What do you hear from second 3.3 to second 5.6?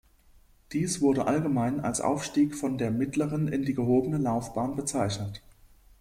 in die gehobene Laufbahn bezeichnet.